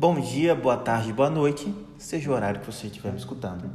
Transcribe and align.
Bom 0.00 0.18
dia, 0.18 0.54
boa 0.54 0.78
tarde, 0.78 1.12
boa 1.12 1.28
noite, 1.28 1.74
seja 1.98 2.30
o 2.30 2.32
horário 2.32 2.60
que 2.60 2.64
você 2.64 2.86
estiver 2.86 3.12
me 3.12 3.18
escutando. 3.18 3.70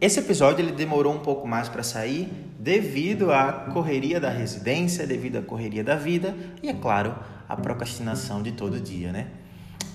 Esse 0.00 0.18
episódio 0.18 0.64
ele 0.64 0.72
demorou 0.72 1.12
um 1.12 1.18
pouco 1.18 1.46
mais 1.46 1.68
para 1.68 1.82
sair 1.82 2.32
devido 2.58 3.30
à 3.30 3.52
correria 3.52 4.18
da 4.18 4.30
residência, 4.30 5.06
devido 5.06 5.36
à 5.36 5.42
correria 5.42 5.84
da 5.84 5.96
vida 5.96 6.34
e, 6.62 6.70
é 6.70 6.72
claro, 6.72 7.14
à 7.46 7.54
procrastinação 7.56 8.42
de 8.42 8.52
todo 8.52 8.80
dia, 8.80 9.12
né? 9.12 9.26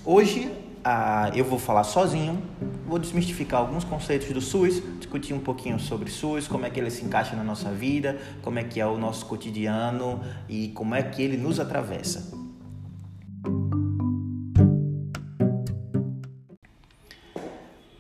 Hoje 0.06 0.52
ah, 0.84 1.32
eu 1.34 1.44
vou 1.44 1.58
falar 1.58 1.84
sozinho, 1.84 2.44
vou 2.86 3.00
desmistificar 3.00 3.60
alguns 3.60 3.84
conceitos 3.84 4.28
do 4.32 4.42
SUS, 4.42 4.84
discutir 5.00 5.34
um 5.34 5.40
pouquinho 5.40 5.80
sobre 5.80 6.12
SUS, 6.12 6.48
como 6.48 6.68
é 6.68 6.70
que 6.70 6.80
ele 6.80 6.92
se 6.92 7.04
encaixa 7.04 7.36
na 7.36 7.44
nossa 7.44 7.72
vida, 7.72 8.20
como 8.44 8.60
é 8.60 8.64
que 8.64 8.80
é 8.80 8.86
o 8.86 9.00
nosso 9.00 9.26
cotidiano 9.26 10.22
e 10.48 10.68
como 10.76 10.94
é 10.94 11.02
que 11.02 11.24
ele 11.24 11.38
nos 11.38 11.60
atravessa. 11.60 12.45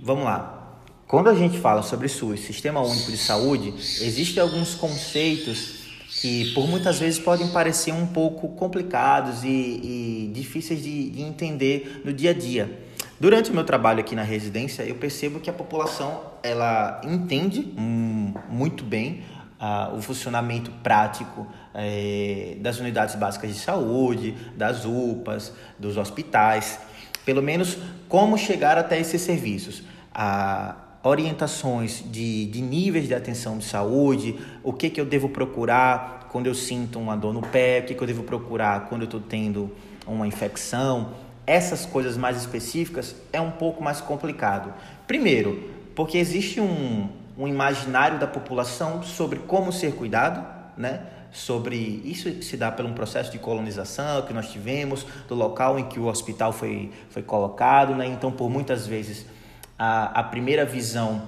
Vamos 0.05 0.23
lá. 0.23 0.77
Quando 1.08 1.32
a 1.32 1.34
gente 1.34 1.58
fala 1.58 1.82
sobre 1.82 2.08
SUS, 2.08 2.41
Sistema 2.41 2.80
Único 2.80 3.09
de 3.09 3.18
Saúde, 3.18 3.73
existem 3.76 4.40
alguns 4.40 4.76
conceitos 4.76 5.80
que 6.22 6.54
por 6.54 6.68
muitas 6.68 7.00
vezes 7.00 7.18
podem 7.20 7.48
parecer 7.48 7.91
um 7.91 8.05
pouco 8.05 8.49
complicados 8.49 9.44
e, 9.44 9.48
e 9.48 10.32
difíceis 10.32 10.84
de, 10.84 11.10
de, 11.10 11.23
entender 11.23 12.04
no 12.05 12.13
dia 12.13 12.30
a 12.30 12.34
dia. 12.36 12.86
Durante 13.20 13.49
o 13.49 13.54
meu 13.55 13.63
trabalho 13.63 13.99
aqui 13.99 14.13
na 14.13 14.22
residência, 14.22 14.84
eu 14.84 14.94
percebo 14.94 15.40
que 15.40 15.49
a 15.49 15.54
população 15.54 16.22
ela 16.44 17.02
entende 17.04 17.74
hum, 17.76 18.32
muito 18.48 18.84
bem 18.84 19.24
uh, 19.60 19.98
o 19.98 20.04
funcionamento 20.04 20.70
prático 20.84 21.48
eh, 21.74 22.57
das 22.60 22.79
unidades 22.79 23.16
básicas 23.16 23.51
de 23.51 23.60
saúde, 23.60 24.35
das 24.55 24.85
UPAs, 24.85 25.51
dos 25.79 25.98
hospitais, 25.98 26.77
pelo 27.26 27.41
menos 27.41 27.76
como 28.07 28.38
chegar 28.38 28.77
até 28.77 28.99
esses 28.99 29.20
serviços 29.20 29.82
a 30.16 30.76
orientações 31.04 32.04
de, 32.10 32.46
de 32.48 32.62
níveis 32.62 33.08
de 33.08 33.13
atenção 33.13 33.58
de 33.58 33.66
saúde, 33.66 34.40
o 34.63 34.74
que, 34.74 34.90
que 34.90 34.99
eu 34.99 35.05
devo 35.05 35.30
procurar 35.30 36.30
quando 36.32 36.48
eu 36.48 36.55
sinto 36.55 36.98
uma 36.98 37.16
dor 37.16 37.34
no 37.34 37.41
pé, 37.41 37.80
o 37.80 37.84
que, 37.84 37.94
que 37.94 38.02
eu 38.02 38.07
devo 38.07 38.24
procurar 38.24 38.88
quando 38.88 39.02
eu 39.02 39.05
estou 39.05 39.20
tendo 39.20 39.72
uma 40.07 40.26
infecção. 40.26 41.12
Essas 41.46 41.85
coisas 41.85 42.18
mais 42.18 42.38
específicas 42.38 43.16
é 43.32 43.40
um 43.40 43.52
pouco 43.52 43.84
mais 43.84 44.02
complicado. 44.02 44.74
Primeiro, 45.05 45.70
porque 45.94 46.18
existe 46.18 46.60
um, 46.60 47.07
um 47.38 47.48
imaginário 47.48 48.18
da 48.18 48.26
população 48.26 49.04
sobre 49.04 49.40
como 49.40 49.72
ser 49.72 49.94
cuidado, 49.94 50.44
né? 50.76 51.02
sobre 51.35 51.76
isso 52.05 52.41
se 52.41 52.55
dá 52.55 52.72
por 52.72 52.85
um 52.85 52.94
processo 52.94 53.29
de 53.29 53.38
colonização 53.38 54.22
que 54.22 54.34
nós 54.34 54.50
tivemos 54.50 55.05
do 55.27 55.35
local 55.35 55.77
em 55.77 55.84
que 55.84 56.00
o 56.00 56.05
hospital 56.05 56.54
foi, 56.54 56.90
foi 57.10 57.22
colocado, 57.22 57.94
né? 57.94 58.07
Então, 58.07 58.32
por 58.32 58.50
muitas 58.50 58.88
vezes 58.88 59.26
a, 59.77 60.20
a 60.20 60.23
primeira 60.23 60.65
visão 60.65 61.23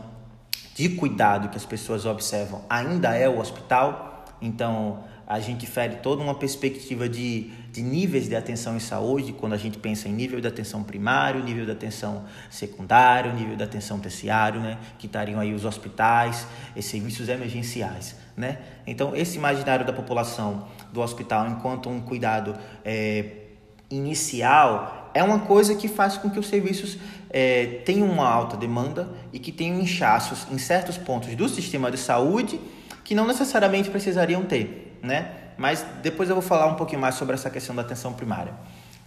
de 0.76 0.90
cuidado 0.90 1.50
que 1.50 1.58
as 1.58 1.66
pessoas 1.66 2.06
observam 2.06 2.62
ainda 2.70 3.16
é 3.16 3.28
o 3.28 3.40
hospital, 3.40 4.26
então 4.42 5.04
a 5.28 5.42
gente 5.42 5.68
fere 5.68 5.98
toda 5.98 6.24
uma 6.24 6.36
perspectiva 6.36 7.10
de, 7.10 7.52
de 7.70 7.82
níveis 7.82 8.30
de 8.30 8.36
atenção 8.36 8.78
em 8.78 8.80
saúde, 8.80 9.34
quando 9.34 9.52
a 9.52 9.58
gente 9.58 9.78
pensa 9.78 10.08
em 10.08 10.14
nível 10.14 10.40
de 10.40 10.48
atenção 10.48 10.84
primário, 10.84 11.44
nível 11.44 11.66
de 11.66 11.72
atenção 11.72 12.24
secundário, 12.50 13.34
nível 13.34 13.58
de 13.58 13.64
atenção 13.64 14.00
terciário, 14.00 14.62
né? 14.62 14.78
que 14.98 15.06
estariam 15.06 15.38
aí 15.38 15.54
os 15.54 15.66
hospitais 15.66 16.48
e 16.74 16.82
serviços 16.82 17.28
emergenciais. 17.28 18.16
Né? 18.38 18.60
Então, 18.86 19.14
esse 19.14 19.38
imaginário 19.38 19.86
da 19.86 19.92
população 19.92 20.66
do 20.94 21.02
hospital 21.02 21.46
enquanto 21.50 21.90
um 21.90 22.00
cuidado 22.00 22.56
é, 22.86 23.48
inicial 23.92 25.12
é 25.14 25.22
uma 25.22 25.40
coisa 25.40 25.76
que 25.76 25.90
faz 25.90 26.18
com 26.18 26.30
que 26.30 26.40
os 26.40 26.48
serviços 26.48 26.98
é, 27.30 27.82
tenham 27.86 28.08
uma 28.08 28.28
alta 28.28 28.56
demanda 28.56 29.10
e 29.34 29.40
que 29.40 29.52
tenham 29.52 29.80
inchaços 29.80 30.48
em 30.52 30.58
certos 30.58 30.98
pontos 30.98 31.36
do 31.36 31.48
sistema 31.50 31.92
de 31.92 31.98
saúde 31.98 32.60
que 33.04 33.16
não 33.16 33.26
necessariamente 33.28 33.90
precisariam 33.90 34.44
ter, 34.44 34.98
né? 35.02 35.32
Mas 35.58 35.86
depois 36.02 36.30
eu 36.30 36.36
vou 36.36 36.42
falar 36.42 36.68
um 36.68 36.76
pouquinho 36.76 37.02
mais 37.02 37.16
sobre 37.16 37.34
essa 37.34 37.50
questão 37.50 37.76
da 37.76 37.82
atenção 37.82 38.14
primária. 38.14 38.54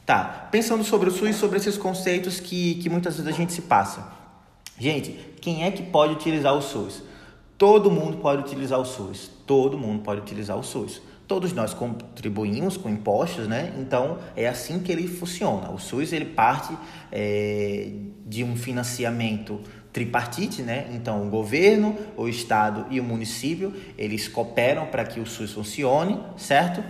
Tá, 0.04 0.48
pensando 0.50 0.82
sobre 0.82 1.09
o 1.09 1.12
SUS, 1.12 1.36
sobre 1.36 1.59
esses 1.59 1.76
conceitos 1.76 2.41
que, 2.41 2.76
que 2.76 2.88
muitas 2.88 3.16
vezes 3.16 3.32
a 3.32 3.36
gente 3.36 3.53
se 3.53 3.62
passa. 3.62 4.09
Gente, 4.78 5.12
quem 5.41 5.64
é 5.64 5.70
que 5.70 5.82
pode 5.82 6.14
utilizar 6.14 6.54
o 6.54 6.62
SUS? 6.62 7.03
Todo 7.56 7.91
mundo 7.91 8.16
pode 8.16 8.42
utilizar 8.42 8.80
o 8.80 8.84
SUS. 8.84 9.30
Todo 9.47 9.78
mundo 9.78 10.03
pode 10.03 10.20
utilizar 10.20 10.59
o 10.59 10.62
SUS 10.62 11.00
todos 11.30 11.52
nós 11.52 11.72
contribuímos 11.72 12.76
com 12.76 12.91
impostos, 12.91 13.46
né? 13.46 13.72
Então 13.78 14.18
é 14.34 14.48
assim 14.48 14.80
que 14.80 14.91
ele 14.91 15.06
funciona. 15.06 15.70
O 15.70 15.78
SUS 15.78 16.12
ele 16.12 16.24
parte 16.24 16.76
é, 17.12 17.92
de 18.26 18.42
um 18.42 18.56
financiamento 18.56 19.60
tripartite, 19.92 20.60
né? 20.60 20.88
Então 20.92 21.24
o 21.24 21.30
governo, 21.30 21.96
o 22.16 22.26
estado 22.26 22.84
e 22.91 22.98
o 22.98 23.04
município 23.04 23.72
eles 23.96 24.26
cooperam 24.26 24.86
para 24.86 25.04
que 25.04 25.20
o 25.20 25.24
SUS 25.24 25.52
funcione, 25.52 26.20
certo? 26.36 26.82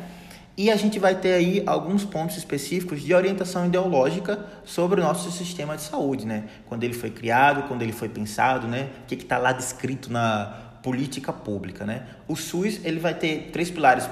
E 0.57 0.71
a 0.71 0.77
gente 0.77 0.99
vai 0.99 1.17
ter 1.17 1.35
aí 1.35 1.63
alguns 1.67 2.07
pontos 2.07 2.39
específicos 2.39 3.03
de 3.03 3.13
orientação 3.13 3.67
ideológica 3.67 4.47
sobre 4.65 5.03
o 5.03 5.05
nosso 5.05 5.31
sistema 5.31 5.77
de 5.77 5.83
saúde, 5.83 6.25
né? 6.25 6.45
Quando 6.65 6.83
ele 6.83 6.95
foi 6.95 7.11
criado, 7.11 7.69
quando 7.69 7.83
ele 7.83 7.93
foi 7.93 8.09
pensado, 8.09 8.67
né? 8.67 8.89
O 9.03 9.07
que 9.07 9.17
está 9.17 9.37
lá 9.37 9.53
descrito 9.53 10.11
na 10.11 10.79
política 10.83 11.31
pública, 11.31 11.85
né? 11.85 12.07
O 12.27 12.35
SUS 12.35 12.81
ele 12.83 12.99
vai 12.99 13.13
ter 13.13 13.51
três 13.53 13.71
pilares 13.71 14.09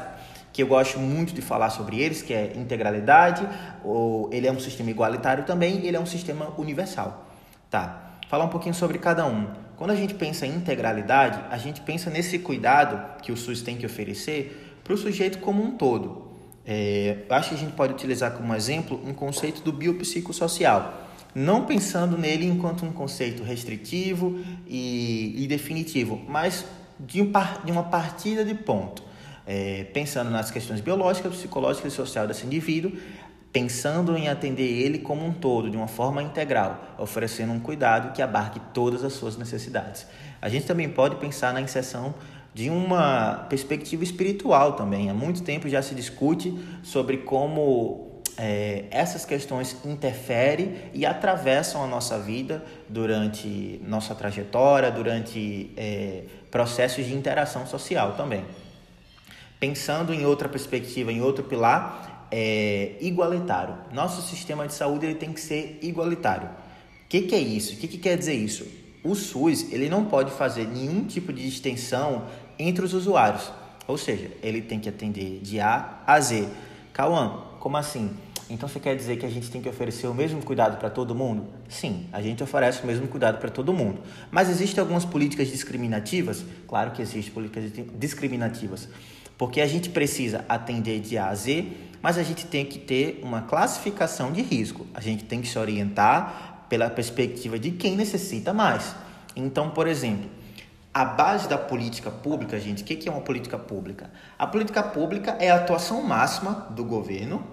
que 0.58 0.62
eu 0.64 0.66
gosto 0.66 0.98
muito 0.98 1.32
de 1.32 1.40
falar 1.40 1.70
sobre 1.70 2.00
eles, 2.00 2.20
que 2.20 2.34
é 2.34 2.52
integralidade, 2.56 3.48
ou 3.84 4.28
ele 4.32 4.44
é 4.44 4.50
um 4.50 4.58
sistema 4.58 4.90
igualitário 4.90 5.44
também, 5.44 5.86
ele 5.86 5.96
é 5.96 6.00
um 6.00 6.04
sistema 6.04 6.52
universal. 6.58 7.28
Tá. 7.70 8.16
Falar 8.28 8.46
um 8.46 8.48
pouquinho 8.48 8.74
sobre 8.74 8.98
cada 8.98 9.24
um. 9.24 9.46
Quando 9.76 9.92
a 9.92 9.94
gente 9.94 10.14
pensa 10.14 10.48
em 10.48 10.56
integralidade, 10.56 11.38
a 11.48 11.56
gente 11.58 11.80
pensa 11.82 12.10
nesse 12.10 12.40
cuidado 12.40 13.20
que 13.22 13.30
o 13.30 13.36
SUS 13.36 13.62
tem 13.62 13.76
que 13.76 13.86
oferecer 13.86 14.80
para 14.82 14.94
o 14.94 14.96
sujeito 14.96 15.38
como 15.38 15.62
um 15.62 15.76
todo. 15.76 16.32
É, 16.66 17.18
eu 17.28 17.36
acho 17.36 17.50
que 17.50 17.54
a 17.54 17.58
gente 17.58 17.74
pode 17.74 17.92
utilizar 17.92 18.32
como 18.32 18.52
exemplo 18.52 19.00
um 19.06 19.14
conceito 19.14 19.62
do 19.62 19.72
biopsicossocial, 19.72 20.92
não 21.36 21.66
pensando 21.66 22.18
nele 22.18 22.44
enquanto 22.44 22.84
um 22.84 22.90
conceito 22.90 23.44
restritivo 23.44 24.40
e, 24.66 25.44
e 25.44 25.46
definitivo, 25.46 26.20
mas 26.28 26.64
de, 26.98 27.22
um, 27.22 27.30
de 27.64 27.70
uma 27.70 27.84
partida 27.84 28.44
de 28.44 28.56
ponto 28.56 29.06
é, 29.48 29.84
pensando 29.94 30.30
nas 30.30 30.50
questões 30.50 30.82
biológicas, 30.82 31.34
psicológicas 31.34 31.94
e 31.94 31.96
social 31.96 32.26
desse 32.26 32.44
indivíduo, 32.44 32.92
pensando 33.50 34.14
em 34.14 34.28
atender 34.28 34.70
ele 34.70 34.98
como 34.98 35.24
um 35.24 35.32
todo, 35.32 35.70
de 35.70 35.76
uma 35.76 35.88
forma 35.88 36.22
integral, 36.22 36.78
oferecendo 36.98 37.54
um 37.54 37.58
cuidado 37.58 38.12
que 38.12 38.20
abarque 38.20 38.60
todas 38.74 39.02
as 39.02 39.14
suas 39.14 39.38
necessidades. 39.38 40.06
A 40.42 40.50
gente 40.50 40.66
também 40.66 40.86
pode 40.86 41.16
pensar 41.16 41.54
na 41.54 41.62
inserção 41.62 42.14
de 42.52 42.68
uma 42.68 43.46
perspectiva 43.48 44.04
espiritual 44.04 44.74
também. 44.74 45.08
Há 45.08 45.14
muito 45.14 45.42
tempo 45.42 45.66
já 45.66 45.80
se 45.80 45.94
discute 45.94 46.54
sobre 46.82 47.18
como 47.18 48.20
é, 48.36 48.84
essas 48.90 49.24
questões 49.24 49.78
interferem 49.82 50.76
e 50.92 51.06
atravessam 51.06 51.82
a 51.82 51.86
nossa 51.86 52.18
vida 52.18 52.62
durante 52.86 53.80
nossa 53.82 54.14
trajetória, 54.14 54.90
durante 54.90 55.70
é, 55.74 56.24
processos 56.50 57.06
de 57.06 57.14
interação 57.14 57.66
social 57.66 58.12
também 58.12 58.44
pensando 59.60 60.12
em 60.12 60.24
outra 60.24 60.48
perspectiva, 60.48 61.12
em 61.12 61.20
outro 61.20 61.44
pilar, 61.44 62.26
é 62.30 62.96
igualitário. 63.00 63.74
Nosso 63.92 64.22
sistema 64.22 64.66
de 64.66 64.74
saúde 64.74 65.06
ele 65.06 65.14
tem 65.14 65.32
que 65.32 65.40
ser 65.40 65.78
igualitário. 65.82 66.48
O 66.48 67.08
que, 67.08 67.22
que 67.22 67.34
é 67.34 67.38
isso? 67.38 67.74
O 67.74 67.76
que, 67.76 67.88
que 67.88 67.98
quer 67.98 68.16
dizer 68.16 68.34
isso? 68.34 68.66
O 69.02 69.14
SUS 69.14 69.72
ele 69.72 69.88
não 69.88 70.04
pode 70.04 70.30
fazer 70.32 70.66
nenhum 70.66 71.04
tipo 71.04 71.32
de 71.32 71.42
distinção 71.42 72.26
entre 72.58 72.84
os 72.84 72.92
usuários. 72.92 73.50
Ou 73.86 73.96
seja, 73.96 74.30
ele 74.42 74.60
tem 74.60 74.78
que 74.78 74.88
atender 74.88 75.40
de 75.40 75.58
A 75.60 76.02
a 76.06 76.20
Z. 76.20 76.46
Cauã, 76.92 77.44
como 77.58 77.76
assim? 77.76 78.10
Então 78.50 78.68
você 78.68 78.80
quer 78.80 78.96
dizer 78.96 79.16
que 79.18 79.26
a 79.26 79.28
gente 79.28 79.50
tem 79.50 79.60
que 79.60 79.68
oferecer 79.68 80.06
o 80.06 80.14
mesmo 80.14 80.42
cuidado 80.42 80.78
para 80.78 80.90
todo 80.90 81.14
mundo? 81.14 81.46
Sim, 81.68 82.06
a 82.12 82.20
gente 82.20 82.42
oferece 82.42 82.82
o 82.82 82.86
mesmo 82.86 83.06
cuidado 83.06 83.38
para 83.38 83.50
todo 83.50 83.72
mundo. 83.72 84.00
Mas 84.30 84.48
existem 84.48 84.80
algumas 84.80 85.04
políticas 85.04 85.48
discriminativas? 85.48 86.44
Claro 86.66 86.90
que 86.92 87.00
existem 87.02 87.32
políticas 87.32 87.70
discriminativas 87.98 88.88
porque 89.38 89.60
a 89.60 89.66
gente 89.66 89.88
precisa 89.88 90.44
atender 90.48 91.00
de 91.00 91.16
A 91.16 91.28
a 91.28 91.34
Z, 91.34 91.66
mas 92.02 92.18
a 92.18 92.22
gente 92.22 92.44
tem 92.44 92.66
que 92.66 92.78
ter 92.78 93.20
uma 93.22 93.42
classificação 93.42 94.32
de 94.32 94.42
risco. 94.42 94.86
A 94.92 95.00
gente 95.00 95.24
tem 95.24 95.40
que 95.40 95.48
se 95.48 95.58
orientar 95.58 96.66
pela 96.68 96.90
perspectiva 96.90 97.58
de 97.58 97.70
quem 97.70 97.96
necessita 97.96 98.52
mais. 98.52 98.94
Então, 99.34 99.70
por 99.70 99.86
exemplo, 99.86 100.28
a 100.92 101.04
base 101.04 101.48
da 101.48 101.56
política 101.56 102.10
pública, 102.10 102.58
gente, 102.58 102.82
o 102.82 102.84
que 102.84 103.08
é 103.08 103.12
uma 103.12 103.20
política 103.20 103.56
pública? 103.56 104.10
A 104.36 104.46
política 104.46 104.82
pública 104.82 105.36
é 105.38 105.50
a 105.50 105.56
atuação 105.56 106.02
máxima 106.02 106.66
do 106.70 106.84
governo 106.84 107.44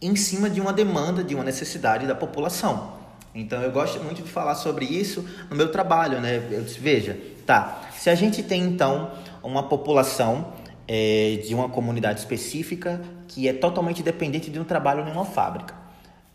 em 0.00 0.14
cima 0.14 0.50
de 0.50 0.60
uma 0.60 0.72
demanda, 0.72 1.24
de 1.24 1.34
uma 1.34 1.42
necessidade 1.42 2.06
da 2.06 2.14
população. 2.14 2.94
Então 3.34 3.62
eu 3.62 3.70
gosto 3.70 4.02
muito 4.02 4.22
de 4.22 4.28
falar 4.28 4.54
sobre 4.54 4.84
isso 4.84 5.26
no 5.48 5.56
meu 5.56 5.70
trabalho, 5.70 6.20
né? 6.20 6.36
Eu 6.50 6.62
disse, 6.62 6.78
veja, 6.78 7.18
tá. 7.46 7.82
Se 7.96 8.10
a 8.10 8.14
gente 8.14 8.42
tem 8.42 8.62
então 8.62 9.10
uma 9.42 9.62
população 9.62 10.52
é, 10.88 11.40
de 11.44 11.54
uma 11.54 11.68
comunidade 11.68 12.20
específica 12.20 13.00
que 13.26 13.48
é 13.48 13.52
totalmente 13.52 14.02
dependente 14.02 14.50
de 14.50 14.58
um 14.58 14.64
trabalho 14.64 15.06
em 15.06 15.10
uma 15.10 15.24
fábrica. 15.24 15.74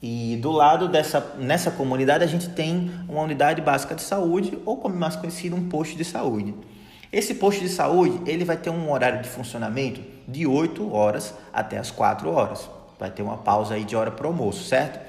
E 0.02 0.38
do 0.42 0.52
lado 0.52 0.88
dessa 0.88 1.36
nessa 1.38 1.70
comunidade 1.70 2.24
a 2.24 2.28
gente 2.28 2.50
tem 2.50 2.92
uma 3.08 3.22
unidade 3.22 3.62
básica 3.62 3.94
de 3.94 4.02
saúde 4.02 4.58
ou 4.66 4.78
como 4.78 4.96
mais 4.96 5.16
conhecido 5.16 5.56
um 5.56 5.70
posto 5.70 5.96
de 5.96 6.04
saúde. 6.04 6.56
Esse 7.14 7.36
posto 7.36 7.62
de 7.62 7.70
saúde, 7.70 8.22
ele 8.30 8.44
vai 8.46 8.58
ter 8.58 8.70
um 8.70 8.90
horário 8.92 9.22
de 9.22 9.28
funcionamento 9.28 10.02
de 10.28 10.48
8 10.48 10.94
horas 10.94 11.34
até 11.54 11.78
as 11.78 11.92
4 11.92 12.32
horas. 12.32 12.70
Vai 12.98 13.12
ter 13.12 13.22
uma 13.22 13.38
pausa 13.38 13.76
aí 13.76 13.84
de 13.84 13.96
hora 13.96 14.10
para 14.10 14.26
o 14.26 14.30
almoço, 14.30 14.64
certo? 14.64 15.00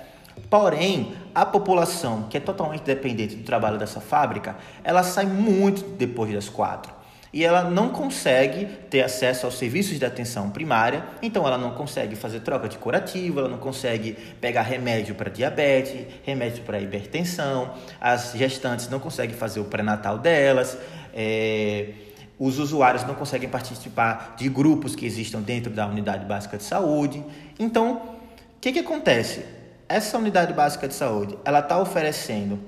Porém, 0.50 1.14
a 1.34 1.46
população 1.46 2.24
que 2.28 2.36
é 2.36 2.40
totalmente 2.40 2.82
dependente 2.82 3.36
do 3.36 3.44
trabalho 3.44 3.78
dessa 3.78 4.00
fábrica, 4.00 4.56
ela 4.82 5.02
sai 5.02 5.26
muito 5.26 5.82
depois 5.96 6.32
das 6.32 6.48
quatro 6.48 7.01
e 7.32 7.44
ela 7.44 7.64
não 7.64 7.88
consegue 7.88 8.66
ter 8.90 9.02
acesso 9.02 9.46
aos 9.46 9.56
serviços 9.56 9.98
de 9.98 10.04
atenção 10.04 10.50
primária, 10.50 11.02
então 11.22 11.46
ela 11.46 11.56
não 11.56 11.70
consegue 11.70 12.14
fazer 12.14 12.40
troca 12.40 12.68
de 12.68 12.76
curativo, 12.76 13.40
ela 13.40 13.48
não 13.48 13.58
consegue 13.58 14.12
pegar 14.40 14.62
remédio 14.62 15.14
para 15.14 15.30
diabetes, 15.30 16.06
remédio 16.22 16.62
para 16.62 16.78
hipertensão, 16.78 17.72
as 17.98 18.32
gestantes 18.32 18.88
não 18.88 19.00
conseguem 19.00 19.34
fazer 19.34 19.60
o 19.60 19.64
pré-natal 19.64 20.18
delas, 20.18 20.76
é, 21.14 21.88
os 22.38 22.58
usuários 22.58 23.04
não 23.04 23.14
conseguem 23.14 23.48
participar 23.48 24.34
de 24.36 24.48
grupos 24.48 24.94
que 24.94 25.06
existam 25.06 25.40
dentro 25.40 25.72
da 25.72 25.86
unidade 25.86 26.26
básica 26.26 26.58
de 26.58 26.64
saúde. 26.64 27.24
Então, 27.58 27.94
o 27.94 28.60
que, 28.60 28.72
que 28.72 28.80
acontece? 28.80 29.44
Essa 29.88 30.18
unidade 30.18 30.52
básica 30.52 30.88
de 30.88 30.94
saúde, 30.94 31.38
ela 31.44 31.60
está 31.60 31.78
oferecendo 31.78 32.58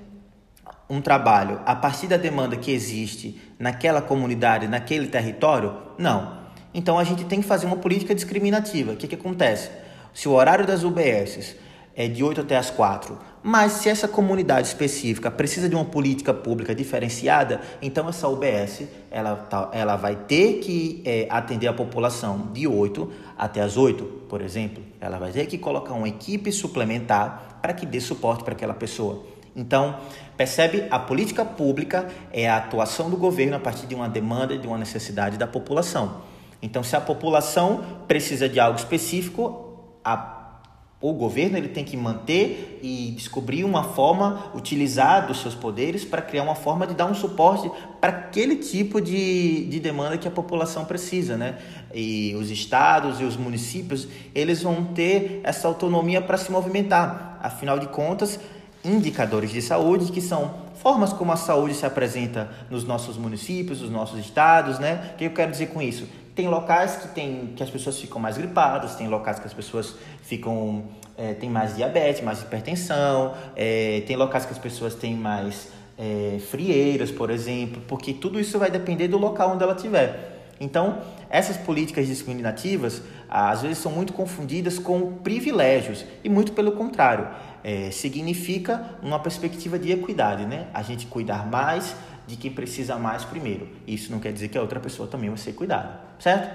um 0.89 1.01
trabalho 1.01 1.61
a 1.65 1.75
partir 1.75 2.07
da 2.07 2.17
demanda 2.17 2.57
que 2.57 2.71
existe 2.71 3.41
naquela 3.59 4.03
comunidade, 4.03 4.67
naquele 4.69 5.09
território? 5.09 5.75
Não. 5.99 6.45
Então 6.73 6.99
a 6.99 7.05
gente 7.05 7.25
tem 7.25 7.41
que 7.41 7.47
fazer 7.47 7.67
uma 7.67 7.77
política 7.77 8.15
discriminativa. 8.15 8.93
O 8.93 8.97
que, 8.97 9.07
que 9.07 9.15
acontece? 9.15 9.71
Se 10.13 10.29
o 10.29 10.33
horário 10.33 10.67
das 10.67 10.83
UBSs 10.83 11.57
é 11.97 12.09
de 12.09 12.25
8 12.25 12.41
até 12.41 12.57
as 12.57 12.71
4, 12.71 13.17
mas 13.43 13.73
se 13.73 13.89
essa 13.89 14.09
comunidade 14.09 14.67
específica 14.67 15.31
precisa 15.31 15.69
de 15.69 15.75
uma 15.75 15.85
política 15.85 16.33
pública 16.33 16.75
diferenciada, 16.75 17.61
então 17.81 18.09
essa 18.09 18.27
UBS 18.27 18.85
ela, 19.11 19.37
tá, 19.37 19.71
ela 19.73 19.97
vai 19.97 20.17
ter 20.17 20.55
que 20.61 21.03
é, 21.05 21.27
atender 21.31 21.69
a 21.69 21.73
população 21.73 22.49
de 22.53 22.67
8 22.67 23.13
até 23.37 23.61
as 23.61 23.77
8, 23.77 24.05
por 24.29 24.41
exemplo. 24.41 24.83
Ela 25.01 25.19
vai 25.19 25.31
ter 25.31 25.47
que 25.47 25.59
colocar 25.59 25.93
uma 25.95 26.09
equipe 26.09 26.51
suplementar 26.51 27.59
para 27.63 27.73
que 27.73 27.87
dê 27.87 28.01
suporte 28.01 28.43
para 28.43 28.55
aquela 28.55 28.75
pessoa. 28.75 29.23
Então, 29.57 29.99
percebe? 30.37 30.87
A 30.91 30.99
política 30.99 31.45
pública 31.45 32.09
é 32.33 32.49
a 32.49 32.57
atuação 32.57 33.09
do 33.09 33.17
governo 33.17 33.57
a 33.57 33.61
partir 33.61 33.87
de 33.87 33.95
uma 33.95 34.09
demanda, 34.09 34.59
de 34.59 34.67
uma 34.67 34.79
necessidade 34.79 35.37
da 35.37 35.47
população. 35.47 36.23
Então, 36.61 36.83
se 36.83 36.97
a 36.97 37.01
população 37.01 37.85
precisa 38.09 38.49
de 38.49 38.59
algo 38.59 38.79
específico, 38.79 39.79
a, 40.03 40.61
o 41.01 41.13
governo 41.13 41.59
ele 41.59 41.69
tem 41.69 41.85
que 41.85 41.97
manter 41.97 42.81
e 42.83 43.13
descobrir 43.15 43.63
uma 43.65 43.85
forma, 43.85 44.51
utilizar 44.55 45.27
dos 45.27 45.41
seus 45.41 45.55
poderes 45.55 46.05
para 46.05 46.23
criar 46.23 46.43
uma 46.43 46.55
forma 46.55 46.87
de 46.87 46.95
dar 46.95 47.05
um 47.05 47.15
suporte 47.15 47.71
para 48.01 48.11
aquele 48.11 48.57
tipo 48.57 49.01
de, 49.01 49.67
de 49.67 49.79
demanda 49.79 50.17
que 50.17 50.27
a 50.27 50.31
população 50.31 50.87
precisa, 50.87 51.37
né? 51.37 51.59
E 51.95 52.35
os 52.37 52.51
estados 52.51 53.21
e 53.21 53.25
os 53.25 53.37
municípios, 53.37 54.09
eles 54.35 54.63
vão 54.63 54.87
ter 54.87 55.43
essa 55.45 55.69
autonomia 55.69 56.23
para 56.23 56.39
se 56.39 56.51
movimentar. 56.51 57.39
Afinal 57.43 57.79
de 57.79 57.89
contas, 57.89 58.41
indicadores 58.85 59.51
de 59.51 59.63
saúde, 59.63 60.13
que 60.13 60.21
são 60.21 60.63
formas 60.77 61.13
como 61.13 61.33
a 61.33 61.37
saúde 61.37 61.75
se 61.75 61.87
apresenta 61.87 62.51
nos 62.71 62.85
nossos 62.85 63.17
municípios, 63.17 63.81
nos 63.81 63.91
nossos 63.91 64.19
estados, 64.19 64.79
né? 64.79 65.13
O 65.15 65.17
que 65.17 65.25
eu 65.25 65.31
quero 65.31 65.51
dizer 65.51 65.69
com 65.69 65.81
isso? 65.81 66.07
Tem 66.35 66.49
locais 66.49 66.97
que, 66.97 67.09
tem, 67.09 67.53
que 67.57 67.63
as 67.63 67.71
pessoas 67.71 67.99
ficam 67.99 68.21
mais 68.21 68.37
gripadas, 68.37 68.97
tem 68.97 69.09
locais 69.09 69.39
que 69.39 69.47
as 69.47 69.55
pessoas 69.55 69.95
ficam 70.23 70.85
é, 71.17 71.33
tem 71.33 71.49
mais 71.49 71.77
diabetes, 71.77 72.23
mais 72.23 72.43
hipertensão, 72.43 73.35
é, 73.57 74.03
tem 74.07 74.17
locais 74.17 74.45
que 74.45 74.53
as 74.53 74.59
pessoas 74.59 74.95
têm 74.95 75.15
mais 75.15 75.69
é, 75.97 76.39
frieiras, 76.51 77.11
por 77.11 77.31
exemplo, 77.31 77.81
porque 77.87 78.13
tudo 78.13 78.41
isso 78.41 78.59
vai 78.59 78.71
depender 78.71 79.09
do 79.09 79.17
local 79.17 79.53
onde 79.53 79.63
ela 79.63 79.75
estiver. 79.75 80.33
Então, 80.61 80.99
essas 81.31 81.57
políticas 81.57 82.07
discriminativas 82.07 83.03
às 83.29 83.63
vezes 83.63 83.79
são 83.79 83.91
muito 83.91 84.13
confundidas 84.13 84.79
com 84.79 85.15
privilégios 85.15 86.05
e 86.23 86.29
muito 86.29 86.53
pelo 86.53 86.73
contrário 86.73 87.29
é, 87.65 87.91
significa 87.91 88.99
uma 89.03 89.19
perspectiva 89.19 89.79
de 89.79 89.91
equidade, 89.91 90.45
né? 90.45 90.69
A 90.75 90.83
gente 90.83 91.07
cuidar 91.07 91.51
mais 91.51 91.97
de 92.27 92.37
quem 92.37 92.53
precisa 92.53 92.97
mais 92.97 93.25
primeiro. 93.25 93.69
Isso 93.87 94.13
não 94.13 94.21
quer 94.21 94.33
dizer 94.33 94.49
que 94.49 94.59
a 94.59 94.61
outra 94.61 94.79
pessoa 94.79 95.09
também 95.09 95.31
vai 95.31 95.39
ser 95.39 95.55
cuidada, 95.55 95.99
certo? 96.19 96.55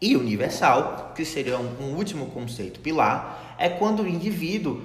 E 0.00 0.16
universal, 0.16 1.12
que 1.14 1.24
seria 1.24 1.58
um, 1.58 1.68
um 1.80 1.94
último 1.94 2.26
conceito 2.26 2.80
pilar, 2.80 3.54
é 3.58 3.68
quando 3.68 4.02
o 4.02 4.08
indivíduo, 4.08 4.82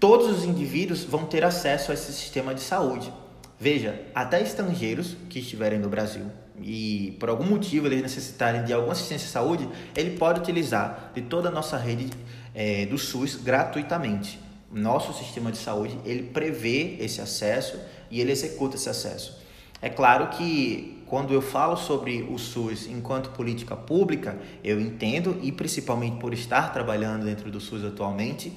todos 0.00 0.28
os 0.28 0.44
indivíduos 0.44 1.04
vão 1.04 1.24
ter 1.24 1.44
acesso 1.44 1.92
a 1.92 1.94
esse 1.94 2.12
sistema 2.12 2.52
de 2.52 2.60
saúde. 2.60 3.12
Veja, 3.58 4.02
até 4.12 4.40
estrangeiros 4.40 5.16
que 5.28 5.38
estiverem 5.38 5.78
no 5.78 5.88
Brasil 5.88 6.26
e 6.62 7.16
por 7.18 7.28
algum 7.28 7.44
motivo 7.44 7.86
eles 7.86 8.02
necessitarem 8.02 8.64
de 8.64 8.72
alguma 8.72 8.92
assistência 8.92 9.26
de 9.26 9.32
saúde, 9.32 9.68
ele 9.96 10.16
pode 10.16 10.40
utilizar 10.40 11.12
de 11.14 11.22
toda 11.22 11.48
a 11.48 11.52
nossa 11.52 11.76
rede 11.76 12.10
é, 12.54 12.86
do 12.86 12.98
SUS 12.98 13.36
gratuitamente 13.36 14.38
nosso 14.70 15.12
sistema 15.12 15.50
de 15.50 15.58
saúde 15.58 15.98
ele 16.04 16.24
prevê 16.24 16.96
esse 17.00 17.20
acesso 17.20 17.78
e 18.10 18.20
ele 18.20 18.32
executa 18.32 18.76
esse 18.76 18.88
acesso. 18.88 19.40
É 19.82 19.88
claro 19.88 20.28
que 20.28 21.02
quando 21.06 21.32
eu 21.32 21.42
falo 21.42 21.76
sobre 21.76 22.22
o 22.30 22.38
SUS 22.38 22.86
enquanto 22.86 23.30
política 23.30 23.74
pública, 23.74 24.38
eu 24.62 24.80
entendo 24.80 25.38
e 25.42 25.50
principalmente 25.50 26.16
por 26.18 26.32
estar 26.32 26.72
trabalhando 26.72 27.24
dentro 27.24 27.50
do 27.50 27.58
SUS 27.60 27.84
atualmente, 27.84 28.52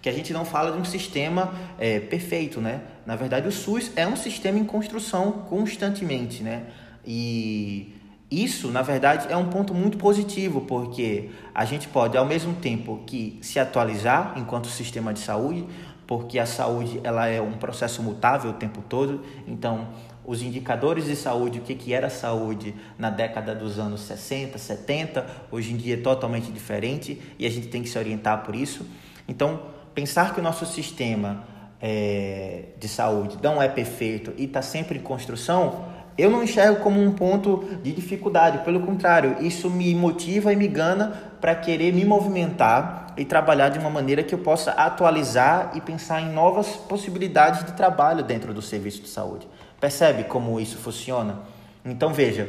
que 0.00 0.08
a 0.08 0.12
gente 0.12 0.32
não 0.32 0.44
fala 0.44 0.72
de 0.72 0.78
um 0.78 0.84
sistema 0.84 1.52
é, 1.78 1.98
perfeito, 1.98 2.60
né? 2.60 2.82
Na 3.04 3.16
verdade, 3.16 3.48
o 3.48 3.52
SUS 3.52 3.90
é 3.96 4.06
um 4.06 4.16
sistema 4.16 4.58
em 4.58 4.64
construção 4.64 5.32
constantemente, 5.32 6.42
né? 6.42 6.66
E 7.04 7.94
isso, 8.30 8.68
na 8.68 8.82
verdade, 8.82 9.26
é 9.30 9.36
um 9.36 9.48
ponto 9.48 9.72
muito 9.72 9.96
positivo, 9.96 10.60
porque 10.62 11.30
a 11.54 11.64
gente 11.64 11.88
pode, 11.88 12.16
ao 12.16 12.26
mesmo 12.26 12.54
tempo 12.54 13.02
que 13.06 13.38
se 13.40 13.58
atualizar 13.58 14.34
enquanto 14.36 14.68
sistema 14.68 15.14
de 15.14 15.20
saúde, 15.20 15.66
porque 16.06 16.38
a 16.38 16.44
saúde 16.44 17.00
ela 17.02 17.26
é 17.26 17.40
um 17.40 17.52
processo 17.52 18.02
mutável 18.02 18.50
o 18.50 18.54
tempo 18.54 18.82
todo, 18.86 19.22
então 19.46 19.88
os 20.26 20.42
indicadores 20.42 21.06
de 21.06 21.16
saúde, 21.16 21.58
o 21.58 21.62
que, 21.62 21.74
que 21.74 21.94
era 21.94 22.10
saúde 22.10 22.74
na 22.98 23.08
década 23.08 23.54
dos 23.54 23.78
anos 23.78 24.02
60, 24.02 24.58
70, 24.58 25.26
hoje 25.50 25.72
em 25.72 25.76
dia 25.78 25.94
é 25.94 25.96
totalmente 25.96 26.52
diferente 26.52 27.18
e 27.38 27.46
a 27.46 27.50
gente 27.50 27.68
tem 27.68 27.82
que 27.82 27.88
se 27.88 27.98
orientar 27.98 28.44
por 28.44 28.54
isso. 28.54 28.86
Então, 29.26 29.62
pensar 29.94 30.34
que 30.34 30.40
o 30.40 30.42
nosso 30.42 30.66
sistema 30.66 31.44
é, 31.80 32.64
de 32.78 32.88
saúde 32.88 33.38
não 33.42 33.62
é 33.62 33.68
perfeito 33.68 34.34
e 34.36 34.44
está 34.44 34.60
sempre 34.60 34.98
em 34.98 35.02
construção 35.02 35.86
eu 36.18 36.28
não 36.28 36.42
enxergo 36.42 36.80
como 36.80 37.00
um 37.00 37.12
ponto 37.12 37.64
de 37.80 37.92
dificuldade, 37.92 38.64
pelo 38.64 38.80
contrário, 38.80 39.36
isso 39.40 39.70
me 39.70 39.94
motiva 39.94 40.52
e 40.52 40.56
me 40.56 40.66
gana 40.66 41.12
para 41.40 41.54
querer 41.54 41.92
me 41.92 42.04
movimentar 42.04 43.14
e 43.16 43.24
trabalhar 43.24 43.68
de 43.68 43.78
uma 43.78 43.88
maneira 43.88 44.24
que 44.24 44.34
eu 44.34 44.38
possa 44.38 44.72
atualizar 44.72 45.70
e 45.74 45.80
pensar 45.80 46.20
em 46.20 46.32
novas 46.32 46.68
possibilidades 46.68 47.64
de 47.64 47.72
trabalho 47.72 48.24
dentro 48.24 48.52
do 48.52 48.60
serviço 48.60 49.02
de 49.02 49.08
saúde. 49.08 49.46
Percebe 49.80 50.24
como 50.24 50.58
isso 50.58 50.76
funciona? 50.76 51.38
Então 51.84 52.12
veja, 52.12 52.48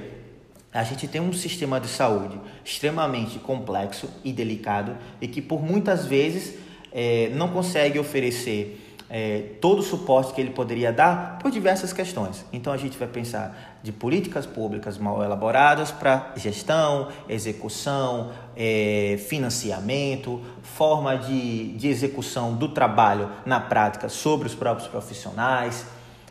a 0.73 0.83
gente 0.83 1.07
tem 1.07 1.21
um 1.21 1.31
sistema 1.31 1.79
de 1.79 1.87
saúde 1.87 2.39
extremamente 2.65 3.37
complexo 3.37 4.09
e 4.23 4.33
delicado 4.33 4.97
e 5.21 5.27
que 5.27 5.41
por 5.41 5.61
muitas 5.61 6.05
vezes 6.05 6.55
é, 6.91 7.29
não 7.35 7.49
consegue 7.49 7.99
oferecer 7.99 8.88
é, 9.09 9.55
todo 9.59 9.79
o 9.79 9.83
suporte 9.83 10.33
que 10.33 10.39
ele 10.39 10.51
poderia 10.51 10.93
dar 10.93 11.39
por 11.39 11.49
diversas 11.49 11.91
questões. 11.91 12.45
Então 12.53 12.71
a 12.71 12.77
gente 12.77 12.97
vai 12.97 13.07
pensar 13.07 13.79
de 13.81 13.91
políticas 13.91 14.45
públicas 14.45 14.97
mal 14.97 15.23
elaboradas 15.23 15.91
para 15.91 16.33
gestão, 16.35 17.07
execução, 17.27 18.31
é, 18.55 19.19
financiamento, 19.27 20.41
forma 20.61 21.17
de, 21.17 21.73
de 21.73 21.87
execução 21.87 22.53
do 22.53 22.69
trabalho 22.69 23.29
na 23.45 23.59
prática 23.59 24.09
sobre 24.09 24.47
os 24.47 24.53
próprios 24.53 24.87
profissionais. 24.87 25.85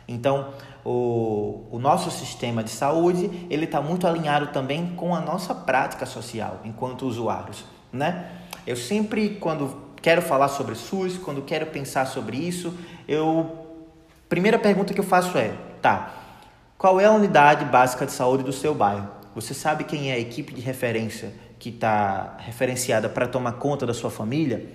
Então 0.07 0.49
o, 0.85 1.65
o 1.71 1.79
nosso 1.79 2.09
sistema 2.09 2.63
de 2.63 2.69
saúde 2.69 3.47
ele 3.49 3.65
está 3.65 3.81
muito 3.81 4.07
alinhado 4.07 4.47
também 4.47 4.95
com 4.95 5.13
a 5.13 5.19
nossa 5.19 5.53
prática 5.53 6.05
social 6.05 6.61
enquanto 6.63 7.05
usuários, 7.05 7.65
né? 7.91 8.31
Eu 8.65 8.75
sempre 8.75 9.37
quando 9.41 9.88
quero 10.01 10.21
falar 10.21 10.47
sobre 10.47 10.75
SUS, 10.75 11.17
quando 11.17 11.41
quero 11.41 11.67
pensar 11.67 12.05
sobre 12.05 12.37
isso, 12.37 12.73
eu 13.07 13.65
primeira 14.27 14.59
pergunta 14.59 14.93
que 14.93 14.99
eu 14.99 15.03
faço 15.03 15.37
é, 15.37 15.53
tá? 15.81 16.13
Qual 16.77 16.99
é 16.99 17.05
a 17.05 17.11
unidade 17.11 17.65
básica 17.65 18.05
de 18.05 18.11
saúde 18.11 18.43
do 18.43 18.53
seu 18.53 18.73
bairro? 18.73 19.09
Você 19.35 19.53
sabe 19.53 19.83
quem 19.83 20.11
é 20.11 20.13
a 20.13 20.19
equipe 20.19 20.53
de 20.53 20.61
referência 20.61 21.33
que 21.57 21.69
está 21.69 22.37
referenciada 22.39 23.09
para 23.09 23.27
tomar 23.27 23.53
conta 23.53 23.85
da 23.85 23.93
sua 23.93 24.09
família? 24.09 24.65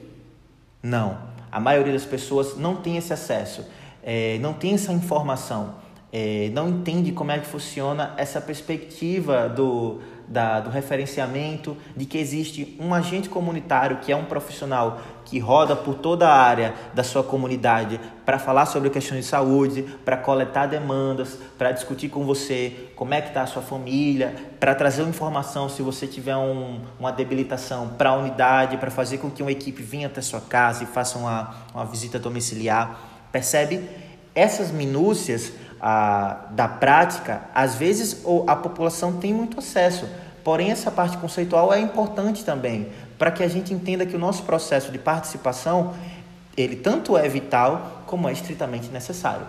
Não. 0.83 1.19
A 1.51 1.59
maioria 1.59 1.93
das 1.93 2.05
pessoas 2.05 2.57
não 2.59 2.77
tem 2.77 2.97
esse 2.97 3.13
acesso, 3.13 3.65
é, 4.03 4.39
não 4.41 4.53
tem 4.53 4.75
essa 4.75 4.93
informação, 4.93 5.77
é, 6.13 6.51
não 6.53 6.69
entende 6.69 7.13
como 7.13 7.31
é 7.31 7.39
que 7.39 7.47
funciona 7.47 8.13
essa 8.17 8.41
perspectiva 8.41 9.49
do, 9.49 10.01
da, 10.29 10.61
do 10.61 10.71
referenciamento, 10.71 11.77
de 11.97 12.05
que 12.05 12.19
existe 12.19 12.77
um 12.81 12.95
agente 12.95 13.29
comunitário 13.29 13.99
que 13.99 14.13
é 14.13 14.17
um 14.17 14.25
profissional 14.25 15.01
que 15.25 15.39
roda 15.39 15.75
por 15.75 15.95
toda 15.95 16.29
a 16.29 16.35
área 16.35 16.75
da 16.93 17.03
sua 17.03 17.23
comunidade 17.23 17.99
para 18.25 18.39
falar 18.39 18.67
sobre 18.67 18.91
questões 18.91 19.25
de 19.25 19.31
saúde, 19.31 19.83
para 20.05 20.17
coletar 20.17 20.67
demandas, 20.67 21.39
para 21.59 21.73
discutir 21.73 22.09
com 22.09 22.25
você 22.25 22.91
como 22.95 23.15
é 23.15 23.21
que 23.21 23.29
está 23.29 23.43
a 23.43 23.47
sua 23.47 23.63
família, 23.63 24.35
para 24.61 24.75
trazer 24.75 25.03
informação 25.03 25.69
se 25.69 25.83
você 25.83 26.07
tiver 26.07 26.37
um, 26.37 26.81
uma 26.99 27.11
debilitação 27.11 27.89
para 27.97 28.11
a 28.11 28.17
unidade, 28.17 28.77
para 28.77 28.91
fazer 28.91 29.19
com 29.19 29.31
que 29.31 29.43
uma 29.43 29.53
equipe 29.53 29.83
venha 29.83 30.07
até 30.07 30.21
sua 30.21 30.41
casa 30.41 30.85
e 30.85 30.87
faça 30.87 31.19
uma, 31.19 31.55
uma 31.75 31.85
visita 31.85 32.19
domiciliar. 32.19 32.99
Percebe? 33.33 33.89
Essas 34.35 34.71
minúcias 34.73 35.53
a, 35.87 36.47
da 36.53 36.67
prática, 36.67 37.43
às 37.55 37.75
vezes 37.75 38.25
a 38.47 38.57
população 38.57 39.19
tem 39.19 39.35
muito 39.35 39.59
acesso. 39.59 40.09
Porém, 40.43 40.71
essa 40.71 40.91
parte 40.91 41.19
conceitual 41.19 41.75
é 41.75 41.79
importante 41.79 42.43
também, 42.43 42.89
para 43.19 43.31
que 43.31 43.43
a 43.43 43.49
gente 43.49 43.75
entenda 43.75 44.07
que 44.07 44.17
o 44.17 44.19
nosso 44.19 44.45
processo 44.45 44.91
de 44.91 44.99
participação, 44.99 45.93
ele 46.57 46.77
tanto 46.77 47.19
é 47.19 47.29
vital 47.29 48.03
como 48.07 48.27
é 48.31 48.33
estritamente 48.33 48.89
necessário. 48.89 49.47